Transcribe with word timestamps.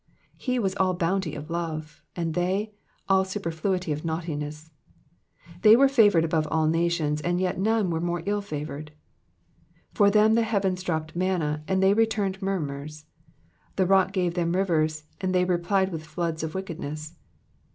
He 0.35 0.57
was 0.57 0.73
all 0.77 0.95
bounty 0.95 1.35
of 1.35 1.51
love, 1.51 2.01
and 2.15 2.33
they 2.33 2.73
all 3.07 3.23
supeifluity 3.23 3.93
of 3.93 4.03
naughtiness. 4.03 4.71
They 5.61 5.75
were 5.75 5.87
favoured 5.87 6.25
above 6.25 6.47
all 6.49 6.65
nations, 6.65 7.21
and 7.21 7.39
yet 7.39 7.59
none 7.59 7.91
were 7.91 8.01
more 8.01 8.23
ill 8.25 8.41
favoured. 8.41 8.93
For 9.93 10.09
them 10.09 10.33
the 10.33 10.41
heavens 10.41 10.81
dropped 10.81 11.15
manna, 11.15 11.63
and 11.67 11.83
they 11.83 11.93
returned 11.93 12.41
mutmurs; 12.41 13.05
the 13.75 13.85
rocks 13.85 14.13
gave 14.13 14.33
them 14.33 14.55
rivers, 14.55 15.03
and 15.21 15.35
they 15.35 15.45
replied 15.45 15.91
with 15.91 16.03
floods 16.07 16.41
of 16.41 16.55
wickedness. 16.55 17.13